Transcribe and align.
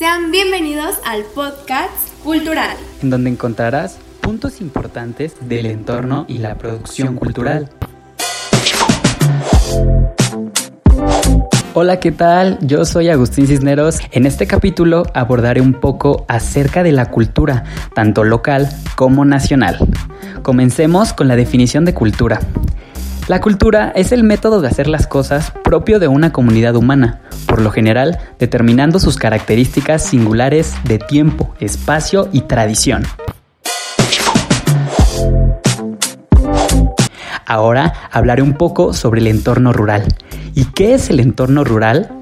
Sean 0.00 0.30
bienvenidos 0.30 0.96
al 1.04 1.24
podcast 1.24 1.92
cultural, 2.24 2.74
en 3.02 3.10
donde 3.10 3.28
encontrarás 3.28 3.98
puntos 4.22 4.62
importantes 4.62 5.34
del 5.42 5.66
entorno 5.66 6.24
y 6.26 6.38
la 6.38 6.56
producción 6.56 7.16
cultural. 7.16 7.68
Hola, 11.74 12.00
¿qué 12.00 12.12
tal? 12.12 12.58
Yo 12.62 12.86
soy 12.86 13.10
Agustín 13.10 13.46
Cisneros. 13.46 13.98
En 14.10 14.24
este 14.24 14.46
capítulo 14.46 15.02
abordaré 15.12 15.60
un 15.60 15.74
poco 15.74 16.24
acerca 16.28 16.82
de 16.82 16.92
la 16.92 17.10
cultura, 17.10 17.64
tanto 17.94 18.24
local 18.24 18.70
como 18.96 19.26
nacional. 19.26 19.76
Comencemos 20.42 21.12
con 21.12 21.28
la 21.28 21.36
definición 21.36 21.84
de 21.84 21.92
cultura. 21.92 22.40
La 23.28 23.40
cultura 23.40 23.92
es 23.94 24.12
el 24.12 24.24
método 24.24 24.60
de 24.60 24.68
hacer 24.68 24.88
las 24.88 25.06
cosas 25.06 25.52
propio 25.62 26.00
de 26.00 26.08
una 26.08 26.32
comunidad 26.32 26.74
humana, 26.74 27.20
por 27.46 27.62
lo 27.62 27.70
general 27.70 28.18
determinando 28.38 28.98
sus 28.98 29.16
características 29.16 30.04
singulares 30.04 30.74
de 30.84 30.98
tiempo, 30.98 31.54
espacio 31.60 32.28
y 32.32 32.42
tradición. 32.42 33.04
Ahora 37.46 37.94
hablaré 38.12 38.42
un 38.42 38.54
poco 38.54 38.92
sobre 38.92 39.20
el 39.20 39.26
entorno 39.26 39.72
rural. 39.72 40.04
¿Y 40.54 40.66
qué 40.66 40.94
es 40.94 41.10
el 41.10 41.20
entorno 41.20 41.64
rural? 41.64 42.12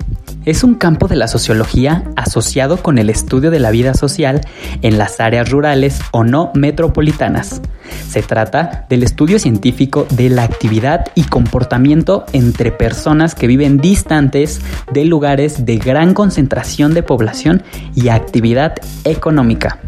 Es 0.48 0.65
un 0.65 0.77
campo 0.77 1.09
de 1.09 1.16
la 1.16 1.29
sociología 1.29 2.05
asociado 2.16 2.79
con 2.79 2.97
el 2.97 3.11
estudio 3.11 3.51
de 3.51 3.59
la 3.59 3.70
vida 3.70 3.93
social 3.93 4.41
en 4.80 4.97
las 4.97 5.21
áreas 5.21 5.51
rurales 5.51 6.01
o 6.11 6.24
no 6.24 6.52
metropolitanas. 6.55 7.61
Se 8.09 8.23
trata 8.23 8.87
del 8.88 9.02
estudio 9.02 9.38
científico 9.38 10.07
de 10.09 10.30
la 10.30 10.45
actividad 10.45 11.05
y 11.15 11.24
comportamiento 11.24 12.24
entre 12.33 12.73
personas 12.73 13.34
que 13.34 13.47
viven 13.47 13.77
distantes 13.77 14.62
de 14.91 15.05
lugares 15.05 15.66
de 15.66 15.77
gran 15.77 16.15
concentración 16.15 16.95
de 16.95 17.02
población 17.02 17.62
y 17.95 18.09
actividad 18.09 18.77
económica. 19.05 19.80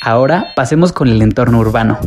Ahora 0.00 0.52
pasemos 0.54 0.92
con 0.92 1.08
el 1.08 1.22
entorno 1.22 1.58
urbano. 1.58 1.98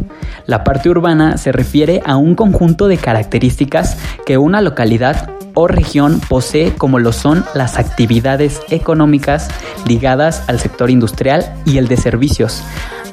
La 0.45 0.63
parte 0.63 0.89
urbana 0.89 1.35
se 1.37 1.51
refiere 1.51 2.01
a 2.05 2.15
un 2.15 2.35
conjunto 2.35 2.87
de 2.87 2.97
características 2.97 3.97
que 4.25 4.37
una 4.37 4.61
localidad 4.61 5.29
o 5.61 5.67
región 5.67 6.19
posee 6.27 6.75
como 6.75 6.99
lo 6.99 7.13
son 7.13 7.45
las 7.53 7.77
actividades 7.77 8.61
económicas 8.69 9.47
ligadas 9.85 10.43
al 10.47 10.59
sector 10.59 10.89
industrial 10.89 11.53
y 11.65 11.77
el 11.77 11.87
de 11.87 11.97
servicios, 11.97 12.63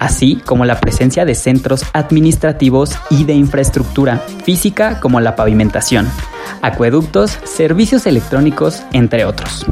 así 0.00 0.36
como 0.44 0.64
la 0.64 0.80
presencia 0.80 1.24
de 1.24 1.34
centros 1.34 1.84
administrativos 1.92 2.96
y 3.10 3.24
de 3.24 3.34
infraestructura 3.34 4.19
física 4.44 5.00
como 5.00 5.20
la 5.20 5.36
pavimentación, 5.36 6.08
acueductos, 6.62 7.38
servicios 7.44 8.06
electrónicos, 8.06 8.82
entre 8.92 9.24
otros. 9.24 9.66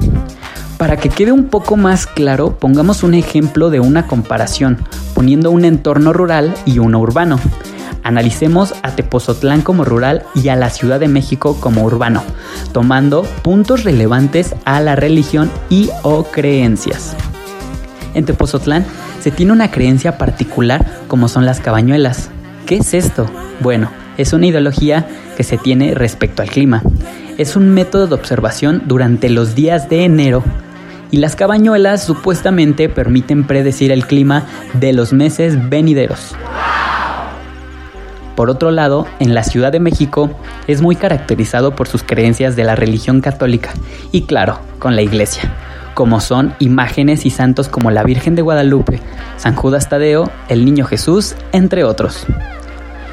Para 0.79 0.99
que 0.99 1.09
quede 1.09 1.33
un 1.33 1.45
poco 1.45 1.77
más 1.77 2.07
claro, 2.07 2.59
pongamos 2.59 3.03
un 3.03 3.15
ejemplo 3.15 3.71
de 3.71 3.81
una 3.81 4.07
comparación, 4.07 4.79
poniendo 5.15 5.51
un 5.51 5.65
entorno 5.65 6.13
rural 6.13 6.53
y 6.67 6.79
uno 6.81 7.01
urbano. 7.01 7.41
Analicemos 8.07 8.73
a 8.85 8.95
Tepozotlán 8.95 9.63
como 9.63 9.85
rural 9.85 10.23
y 10.33 10.49
a 10.49 10.55
la 10.55 10.71
Ciudad 10.71 11.01
de 11.01 11.09
México 11.09 11.59
como 11.61 11.83
urbano, 11.83 12.23
tomando 12.71 13.25
puntos 13.43 13.83
relevantes 13.83 14.55
a 14.65 14.81
la 14.81 14.95
religión 14.95 15.51
y 15.71 15.91
o 16.05 16.23
creencias. 16.23 17.17
En 18.15 18.25
Tepozotlán 18.25 18.87
se 19.21 19.33
tiene 19.33 19.51
una 19.51 19.73
creencia 19.73 20.19
particular 20.19 20.87
como 21.09 21.27
son 21.27 21.47
las 21.47 21.59
cabañuelas. 21.59 22.31
¿Qué 22.65 22.77
es 22.77 22.95
esto? 22.95 23.29
Bueno, 23.59 23.91
es 24.19 24.33
una 24.33 24.47
ideología 24.47 25.09
que 25.37 25.43
se 25.43 25.59
tiene 25.59 25.93
respecto 25.97 26.43
al 26.43 26.49
clima. 26.49 26.83
Es 27.39 27.57
un 27.57 27.75
método 27.75 28.07
de 28.07 28.15
observación 28.15 28.83
durante 28.87 29.31
los 29.31 29.57
días 29.57 29.89
de 29.89 30.05
enero 30.05 30.45
y 31.11 31.17
las 31.17 31.35
cabañuelas 31.35 32.05
supuestamente 32.05 32.89
permiten 32.89 33.49
predecir 33.49 33.91
el 33.91 34.07
clima 34.07 34.45
de 34.75 34.93
los 34.93 35.13
meses 35.13 35.69
venideros. 35.69 36.37
Por 38.37 38.51
otro 38.51 38.71
lado, 38.71 39.07
en 39.19 39.35
la 39.35 39.43
Ciudad 39.43 39.73
de 39.73 39.81
México 39.81 40.31
es 40.67 40.83
muy 40.83 40.95
caracterizado 40.95 41.75
por 41.75 41.89
sus 41.89 42.03
creencias 42.03 42.55
de 42.55 42.65
la 42.65 42.77
religión 42.77 43.23
católica 43.23 43.71
y 44.13 44.23
claro, 44.23 44.59
con 44.79 44.95
la 44.95 45.01
iglesia, 45.01 45.55
como 45.95 46.21
son 46.21 46.55
imágenes 46.59 47.25
y 47.25 47.31
santos 47.31 47.69
como 47.69 47.91
la 47.91 48.05
Virgen 48.05 48.35
de 48.35 48.43
Guadalupe, 48.43 49.01
San 49.39 49.57
Judas 49.57 49.89
Tadeo, 49.89 50.31
el 50.49 50.67
Niño 50.67 50.85
Jesús, 50.85 51.35
entre 51.53 51.83
otros. 51.83 52.27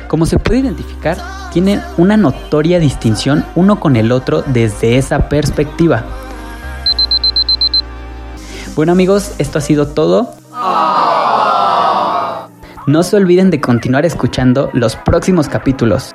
Como 0.10 0.26
se 0.26 0.38
puede 0.40 0.60
identificar, 0.60 1.18
tienen 1.54 1.82
una 1.98 2.18
notoria 2.18 2.80
distinción 2.80 3.46
uno 3.56 3.80
con 3.80 3.96
el 3.96 4.12
otro 4.12 4.42
desde 4.42 4.98
esa 4.98 5.30
perspectiva. 5.30 6.04
Bueno 8.76 8.92
amigos, 8.92 9.36
esto 9.38 9.60
ha 9.60 9.62
sido 9.62 9.88
todo. 9.88 10.34
No 12.86 13.02
se 13.02 13.16
olviden 13.16 13.50
de 13.50 13.62
continuar 13.62 14.06
escuchando 14.06 14.70
los 14.74 14.98
próximos 14.98 15.48
capítulos. 15.48 16.14